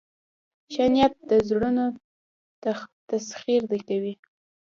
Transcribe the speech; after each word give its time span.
ښه 0.71 0.85
نیت 0.93 1.13
د 1.29 1.31
زړونو 1.47 1.85
تسخیر 3.09 3.61
کوي. 3.87 4.13